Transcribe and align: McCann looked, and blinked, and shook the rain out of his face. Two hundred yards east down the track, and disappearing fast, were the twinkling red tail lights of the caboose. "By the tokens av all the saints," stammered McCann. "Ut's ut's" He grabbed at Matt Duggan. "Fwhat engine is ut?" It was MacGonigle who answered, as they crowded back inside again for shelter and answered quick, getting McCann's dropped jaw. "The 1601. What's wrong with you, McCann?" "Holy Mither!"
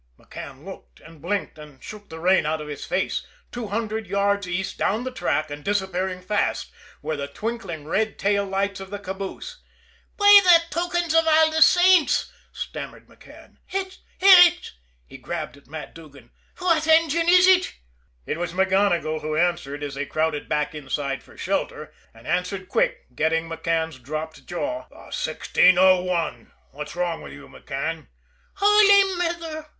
McCann 0.17 0.65
looked, 0.65 0.99
and 1.01 1.21
blinked, 1.21 1.59
and 1.59 1.79
shook 1.83 2.09
the 2.09 2.17
rain 2.19 2.43
out 2.43 2.59
of 2.59 2.67
his 2.67 2.85
face. 2.85 3.23
Two 3.51 3.67
hundred 3.67 4.07
yards 4.07 4.47
east 4.47 4.79
down 4.79 5.03
the 5.03 5.11
track, 5.11 5.51
and 5.51 5.63
disappearing 5.63 6.21
fast, 6.23 6.71
were 7.03 7.15
the 7.15 7.27
twinkling 7.27 7.85
red 7.85 8.17
tail 8.17 8.43
lights 8.43 8.79
of 8.79 8.89
the 8.89 8.97
caboose. 8.97 9.59
"By 10.17 10.39
the 10.43 10.59
tokens 10.71 11.13
av 11.13 11.27
all 11.27 11.51
the 11.51 11.61
saints," 11.61 12.33
stammered 12.51 13.07
McCann. 13.07 13.57
"Ut's 13.75 13.99
ut's" 14.19 14.73
He 15.05 15.19
grabbed 15.19 15.55
at 15.55 15.67
Matt 15.67 15.93
Duggan. 15.93 16.31
"Fwhat 16.57 16.87
engine 16.87 17.29
is 17.29 17.47
ut?" 17.47 17.75
It 18.25 18.39
was 18.39 18.53
MacGonigle 18.55 19.21
who 19.21 19.35
answered, 19.35 19.83
as 19.83 19.93
they 19.93 20.07
crowded 20.07 20.49
back 20.49 20.73
inside 20.73 21.19
again 21.19 21.25
for 21.25 21.37
shelter 21.37 21.93
and 22.11 22.25
answered 22.25 22.69
quick, 22.69 23.05
getting 23.15 23.47
McCann's 23.47 23.99
dropped 23.99 24.47
jaw. 24.47 24.87
"The 24.89 25.11
1601. 25.11 26.51
What's 26.71 26.95
wrong 26.95 27.21
with 27.21 27.33
you, 27.33 27.47
McCann?" 27.47 28.07
"Holy 28.55 29.15
Mither!" 29.19 29.67